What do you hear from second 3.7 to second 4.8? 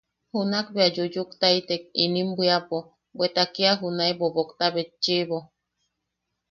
junae bobokta